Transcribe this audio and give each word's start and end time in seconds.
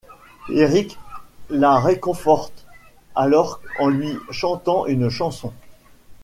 Eric 0.49 0.97
la 1.51 1.77
réconforte 1.79 2.65
alors 3.13 3.61
en 3.77 3.87
lui 3.87 4.17
chantant 4.31 4.87
une 4.87 5.09
chanson. 5.11 5.53